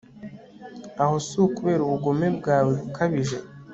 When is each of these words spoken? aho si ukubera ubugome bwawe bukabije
aho 1.03 1.15
si 1.25 1.35
ukubera 1.45 1.81
ubugome 1.83 2.27
bwawe 2.37 2.71
bukabije 2.81 3.37